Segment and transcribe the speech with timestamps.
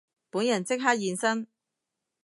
[0.31, 1.47] 本人即刻現身